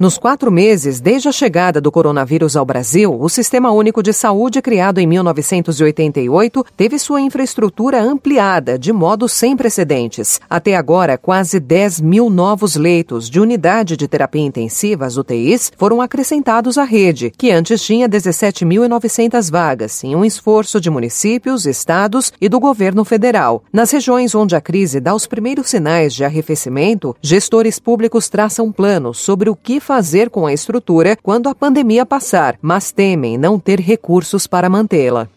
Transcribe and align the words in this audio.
Nos 0.00 0.16
quatro 0.16 0.50
meses 0.50 0.98
desde 0.98 1.28
a 1.28 1.32
chegada 1.32 1.78
do 1.78 1.92
coronavírus 1.92 2.56
ao 2.56 2.64
Brasil, 2.64 3.14
o 3.20 3.28
Sistema 3.28 3.70
Único 3.70 4.02
de 4.02 4.14
Saúde, 4.14 4.62
criado 4.62 4.96
em 4.96 5.06
1988, 5.06 6.64
teve 6.74 6.98
sua 6.98 7.20
infraestrutura 7.20 8.02
ampliada 8.02 8.78
de 8.78 8.94
modo 8.94 9.28
sem 9.28 9.54
precedentes. 9.54 10.40
Até 10.48 10.74
agora, 10.74 11.18
quase 11.18 11.60
10 11.60 12.00
mil 12.00 12.30
novos 12.30 12.76
leitos 12.76 13.28
de 13.28 13.38
unidade 13.38 13.94
de 13.94 14.08
terapia 14.08 14.40
intensiva, 14.40 15.04
as 15.04 15.18
UTIs, 15.18 15.70
foram 15.76 16.00
acrescentados 16.00 16.78
à 16.78 16.84
rede, 16.84 17.30
que 17.36 17.50
antes 17.50 17.82
tinha 17.82 18.08
17.900 18.08 19.50
vagas, 19.50 20.02
em 20.02 20.16
um 20.16 20.24
esforço 20.24 20.80
de 20.80 20.88
municípios, 20.88 21.66
estados 21.66 22.32
e 22.40 22.48
do 22.48 22.58
governo 22.58 23.04
federal. 23.04 23.62
Nas 23.70 23.90
regiões 23.90 24.34
onde 24.34 24.56
a 24.56 24.62
crise 24.62 24.98
dá 24.98 25.14
os 25.14 25.26
primeiros 25.26 25.68
sinais 25.68 26.14
de 26.14 26.24
arrefecimento, 26.24 27.14
gestores 27.20 27.78
públicos 27.78 28.30
traçam 28.30 28.72
planos 28.72 29.18
sobre 29.18 29.50
o 29.50 29.54
que 29.54 29.78
fazer 29.90 30.30
com 30.30 30.46
a 30.46 30.52
estrutura 30.52 31.18
quando 31.20 31.48
a 31.48 31.54
pandemia 31.54 32.06
passar, 32.06 32.56
mas 32.62 32.92
temem 32.92 33.36
não 33.36 33.58
ter 33.58 33.80
recursos 33.80 34.46
para 34.46 34.70
mantê-la. 34.70 35.28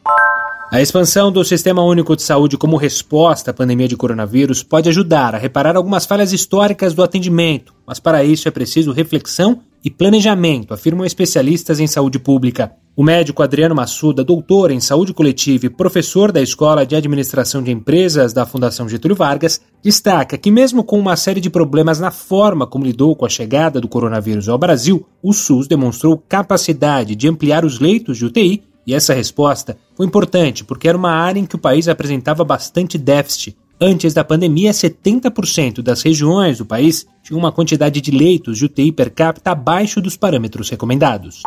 A 0.71 0.79
expansão 0.79 1.31
do 1.31 1.43
Sistema 1.43 1.83
Único 1.83 2.15
de 2.15 2.21
Saúde 2.21 2.55
como 2.55 2.77
resposta 2.77 3.49
à 3.49 3.53
pandemia 3.53 3.87
de 3.87 3.97
coronavírus 3.97 4.61
pode 4.61 4.87
ajudar 4.89 5.33
a 5.33 5.39
reparar 5.39 5.75
algumas 5.75 6.05
falhas 6.05 6.31
históricas 6.31 6.93
do 6.93 7.01
atendimento, 7.01 7.73
mas 7.83 7.99
para 7.99 8.23
isso 8.23 8.47
é 8.47 8.51
preciso 8.51 8.91
reflexão 8.91 9.59
e 9.83 9.89
planejamento, 9.89 10.71
afirmam 10.71 11.03
especialistas 11.03 11.79
em 11.79 11.87
saúde 11.87 12.19
pública. 12.19 12.73
O 12.95 13.01
médico 13.01 13.41
Adriano 13.41 13.73
Massuda, 13.73 14.23
doutor 14.23 14.69
em 14.69 14.79
saúde 14.79 15.15
coletiva 15.15 15.65
e 15.65 15.69
professor 15.69 16.31
da 16.31 16.39
Escola 16.39 16.85
de 16.85 16.95
Administração 16.95 17.63
de 17.63 17.71
Empresas 17.71 18.33
da 18.33 18.45
Fundação 18.45 18.87
Getúlio 18.87 19.17
Vargas, 19.17 19.59
destaca 19.81 20.37
que, 20.37 20.51
mesmo 20.51 20.83
com 20.83 20.99
uma 20.99 21.15
série 21.15 21.41
de 21.41 21.49
problemas 21.49 21.99
na 21.99 22.11
forma 22.11 22.67
como 22.67 22.85
lidou 22.85 23.15
com 23.15 23.25
a 23.25 23.29
chegada 23.29 23.81
do 23.81 23.87
coronavírus 23.87 24.47
ao 24.47 24.59
Brasil, 24.59 25.07
o 25.23 25.33
SUS 25.33 25.67
demonstrou 25.67 26.23
capacidade 26.29 27.15
de 27.15 27.27
ampliar 27.27 27.65
os 27.65 27.79
leitos 27.79 28.19
de 28.19 28.25
UTI 28.25 28.61
e 28.85 28.93
essa 28.93 29.11
resposta 29.11 29.75
foi 29.95 30.05
importante 30.05 30.63
porque 30.63 30.87
era 30.87 30.97
uma 30.97 31.13
área 31.13 31.39
em 31.39 31.47
que 31.47 31.55
o 31.55 31.59
país 31.59 31.87
apresentava 31.87 32.43
bastante 32.43 32.95
déficit. 32.99 33.57
Antes 33.81 34.13
da 34.13 34.23
pandemia, 34.23 34.69
70% 34.69 35.81
das 35.81 36.03
regiões 36.03 36.59
do 36.59 36.65
país 36.65 37.07
tinham 37.23 37.39
uma 37.39 37.51
quantidade 37.51 37.99
de 37.99 38.11
leitos 38.11 38.59
de 38.59 38.65
UTI 38.65 38.91
per 38.91 39.11
capita 39.11 39.49
abaixo 39.49 39.99
dos 39.99 40.15
parâmetros 40.15 40.69
recomendados. 40.69 41.41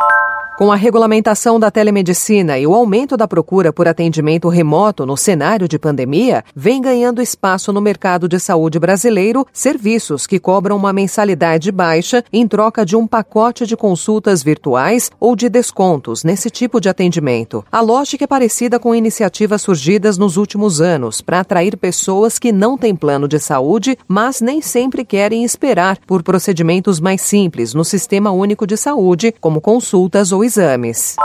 Com 0.57 0.73
a 0.73 0.75
regulamentação 0.75 1.61
da 1.61 1.71
telemedicina 1.71 2.59
e 2.59 2.67
o 2.67 2.73
aumento 2.73 3.15
da 3.15 3.29
procura 3.29 3.75
por 3.75 3.87
atendimento 3.87 4.49
remoto 4.49 5.05
no 5.05 5.15
cenário 5.15 5.69
de 5.69 5.79
pandemia, 5.79 6.43
vem 6.55 6.81
ganhando 6.81 7.21
espaço 7.21 7.75
no 7.75 7.81
mercado 7.83 8.27
de 8.27 8.41
saúde 8.41 8.79
brasileiro 8.79 9.47
serviços 9.53 10.27
que 10.27 10.39
cobram 10.39 10.75
uma 10.75 10.95
mensalidade 10.95 11.71
baixa 11.71 12.25
em 12.33 12.49
troca 12.49 12.87
de 12.87 12.97
um 12.97 13.07
pacote 13.07 13.67
de 13.67 13.77
consultas 13.77 14.43
virtuais 14.43 15.11
ou 15.21 15.37
de 15.37 15.51
descontos 15.51 16.25
nesse 16.25 16.49
tipo 16.49 16.81
de 16.81 16.89
atendimento. 16.89 17.63
A 17.71 17.83
lógica 17.83 18.25
é 18.25 18.27
parecida 18.27 18.79
com 18.79 18.95
iniciativas 18.95 19.61
surgidas 19.61 20.17
nos 20.17 20.39
últimos 20.39 20.81
anos 20.81 21.21
para 21.21 21.41
atrair 21.41 21.77
pessoas 21.77 22.39
que 22.39 22.51
não 22.51 22.79
têm 22.79 22.97
plano 22.97 23.29
de 23.29 23.39
saúde, 23.39 23.99
mas 24.09 24.41
nem 24.41 24.63
sempre 24.63 25.05
querem 25.05 25.45
esperar 25.45 25.99
por 26.07 26.23
procedimentos 26.23 26.99
mais 26.99 27.21
simples 27.21 27.75
no 27.75 27.85
Sistema 27.85 28.31
Único 28.31 28.67
de 28.67 28.79
Saúde, 28.79 29.35
como 29.39 29.61
consultas 29.61 30.33
ou 30.33 30.46
exames. 30.47 31.17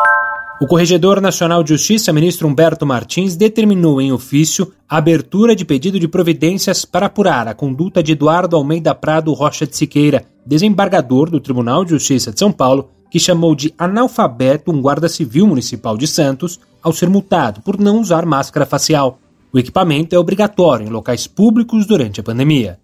O 0.59 0.67
Corregedor 0.67 1.22
Nacional 1.22 1.64
de 1.64 1.69
Justiça, 1.69 2.14
ministro 2.14 2.47
Humberto 2.47 2.86
Martins, 2.86 3.36
determinou 3.36 4.00
em 4.00 4.11
ofício 4.11 4.72
a 4.88 4.97
abertura 4.97 5.56
de 5.56 5.66
pedido 5.66 6.00
de 6.00 6.07
providências 6.07 6.85
para 6.85 7.07
apurar 7.07 7.47
a 7.47 7.53
conduta 7.53 8.03
de 8.03 8.12
Eduardo 8.12 8.56
Almeida 8.56 8.94
Prado 8.94 9.34
Rocha 9.34 9.66
de 9.66 9.75
Siqueira, 9.75 10.23
desembargador 10.45 11.29
do 11.29 11.40
Tribunal 11.40 11.84
de 11.84 11.91
Justiça 11.91 12.31
de 12.31 12.38
São 12.38 12.51
Paulo, 12.51 12.90
que 13.09 13.19
chamou 13.19 13.56
de 13.56 13.73
analfabeto 13.78 14.72
um 14.72 14.81
guarda 14.81 15.09
civil 15.09 15.47
municipal 15.47 15.97
de 15.97 16.07
Santos 16.07 16.59
ao 16.84 16.94
ser 16.94 17.09
multado 17.09 17.62
por 17.62 17.79
não 17.79 18.00
usar 18.00 18.25
máscara 18.25 18.66
facial. 18.66 19.19
O 19.51 19.57
equipamento 19.57 20.16
é 20.16 20.19
obrigatório 20.19 20.85
em 20.85 20.90
locais 20.90 21.25
públicos 21.28 21.85
durante 21.85 22.19
a 22.19 22.24
pandemia. 22.24 22.79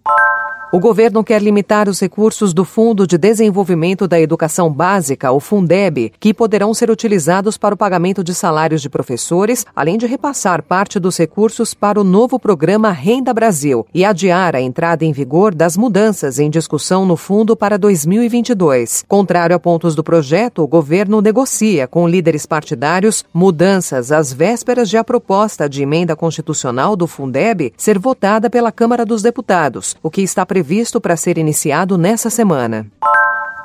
O 0.70 0.78
governo 0.78 1.24
quer 1.24 1.40
limitar 1.40 1.88
os 1.88 1.98
recursos 1.98 2.52
do 2.52 2.62
Fundo 2.62 3.06
de 3.06 3.16
Desenvolvimento 3.16 4.06
da 4.06 4.20
Educação 4.20 4.70
Básica, 4.70 5.32
o 5.32 5.40
Fundeb, 5.40 6.12
que 6.20 6.34
poderão 6.34 6.74
ser 6.74 6.90
utilizados 6.90 7.56
para 7.56 7.74
o 7.74 7.78
pagamento 7.78 8.22
de 8.22 8.34
salários 8.34 8.82
de 8.82 8.90
professores, 8.90 9.64
além 9.74 9.96
de 9.96 10.06
repassar 10.06 10.62
parte 10.62 11.00
dos 11.00 11.16
recursos 11.16 11.72
para 11.72 11.98
o 11.98 12.04
novo 12.04 12.38
programa 12.38 12.90
Renda 12.90 13.32
Brasil 13.32 13.86
e 13.94 14.04
adiar 14.04 14.54
a 14.54 14.60
entrada 14.60 15.06
em 15.06 15.10
vigor 15.12 15.54
das 15.54 15.74
mudanças 15.74 16.38
em 16.38 16.50
discussão 16.50 17.06
no 17.06 17.16
fundo 17.16 17.56
para 17.56 17.78
2022. 17.78 19.06
Contrário 19.08 19.56
a 19.56 19.58
pontos 19.58 19.94
do 19.94 20.04
projeto, 20.04 20.62
o 20.62 20.68
governo 20.68 21.22
negocia 21.22 21.88
com 21.88 22.06
líderes 22.06 22.44
partidários 22.44 23.24
mudanças 23.32 24.12
às 24.12 24.34
vésperas 24.34 24.90
de 24.90 24.98
a 24.98 25.04
proposta 25.04 25.66
de 25.66 25.82
emenda 25.82 26.14
constitucional 26.14 26.94
do 26.94 27.06
Fundeb 27.06 27.72
ser 27.74 27.98
votada 27.98 28.50
pela 28.50 28.70
Câmara 28.70 29.06
dos 29.06 29.22
Deputados, 29.22 29.96
o 30.02 30.10
que 30.10 30.20
está 30.20 30.44
previsto 30.44 30.57
para 31.00 31.16
ser 31.16 31.38
iniciado 31.38 31.98
nessa 31.98 32.30
semana. 32.30 32.86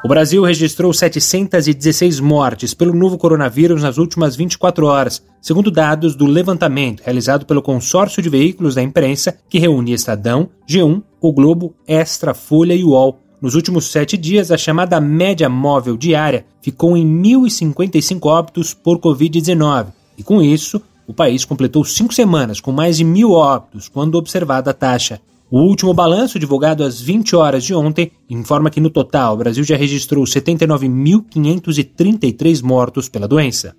O 0.03 0.07
Brasil 0.09 0.43
registrou 0.43 0.91
716 0.91 2.19
mortes 2.19 2.73
pelo 2.73 2.93
novo 2.93 3.17
coronavírus 3.17 3.81
nas 3.81 3.97
últimas 3.97 4.35
24 4.35 4.85
horas, 4.85 5.23
segundo 5.41 5.71
dados 5.71 6.13
do 6.13 6.25
levantamento 6.25 7.01
realizado 7.03 7.45
pelo 7.45 7.61
consórcio 7.61 8.21
de 8.21 8.27
veículos 8.27 8.75
da 8.75 8.83
imprensa 8.83 9.37
que 9.47 9.57
reúne 9.57 9.93
Estadão, 9.93 10.49
G1, 10.69 11.01
O 11.21 11.31
Globo, 11.31 11.73
Extra, 11.87 12.33
Folha 12.33 12.73
e 12.73 12.83
UOL. 12.83 13.17
Nos 13.41 13.55
últimos 13.55 13.91
sete 13.91 14.17
dias, 14.17 14.51
a 14.51 14.57
chamada 14.57 14.99
média 14.99 15.47
móvel 15.47 15.95
diária 15.95 16.45
ficou 16.61 16.97
em 16.97 17.07
1.055 17.21 18.25
óbitos 18.25 18.73
por 18.73 18.99
Covid-19, 18.99 19.87
e 20.17 20.23
com 20.23 20.41
isso, 20.41 20.81
o 21.07 21.13
país 21.13 21.45
completou 21.45 21.83
cinco 21.83 22.13
semanas 22.13 22.59
com 22.59 22.71
mais 22.71 22.97
de 22.97 23.03
mil 23.03 23.31
óbitos 23.31 23.87
quando 23.87 24.15
observada 24.15 24.71
a 24.71 24.73
taxa. 24.73 25.21
O 25.55 25.59
último 25.59 25.93
balanço, 25.93 26.39
divulgado 26.39 26.83
às 26.83 26.99
20 26.99 27.35
horas 27.35 27.63
de 27.63 27.75
ontem, 27.75 28.11
informa 28.27 28.71
que 28.71 28.81
no 28.81 28.89
total 28.89 29.35
o 29.35 29.37
Brasil 29.37 29.63
já 29.63 29.77
registrou 29.77 30.23
79.533 30.23 32.63
mortos 32.63 33.07
pela 33.07 33.27
doença. 33.27 33.75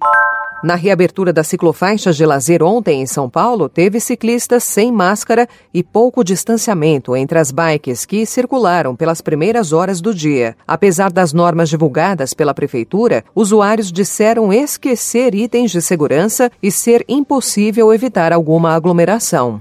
Na 0.62 0.76
reabertura 0.76 1.32
das 1.32 1.48
ciclofaixas 1.48 2.16
de 2.16 2.24
lazer 2.24 2.62
ontem 2.62 3.02
em 3.02 3.06
São 3.06 3.28
Paulo, 3.28 3.68
teve 3.68 3.98
ciclistas 3.98 4.62
sem 4.62 4.92
máscara 4.92 5.48
e 5.74 5.82
pouco 5.82 6.22
distanciamento 6.22 7.16
entre 7.16 7.40
as 7.40 7.50
bikes 7.50 8.06
que 8.06 8.24
circularam 8.24 8.94
pelas 8.94 9.20
primeiras 9.20 9.72
horas 9.72 10.00
do 10.00 10.14
dia. 10.14 10.56
Apesar 10.68 11.10
das 11.10 11.32
normas 11.32 11.68
divulgadas 11.68 12.32
pela 12.32 12.54
prefeitura, 12.54 13.24
usuários 13.34 13.90
disseram 13.90 14.52
esquecer 14.52 15.34
itens 15.34 15.72
de 15.72 15.82
segurança 15.82 16.52
e 16.62 16.70
ser 16.70 17.04
impossível 17.08 17.92
evitar 17.92 18.32
alguma 18.32 18.76
aglomeração. 18.76 19.60